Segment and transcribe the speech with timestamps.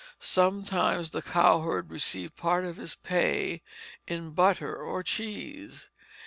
[0.19, 3.61] Sometimes the cowherd received part of his pay
[4.07, 5.89] in butter or cheese.